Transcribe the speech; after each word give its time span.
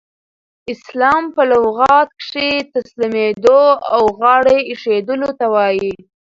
اسلام 0.73 1.23
په 1.35 1.41
لغت 1.51 2.09
کښي 2.19 2.51
تسلیمېدلو 2.75 3.61
او 3.93 4.01
غاړه 4.19 4.55
ایښودلو 4.69 5.29
ته 5.39 5.45
وايي. 5.53 5.93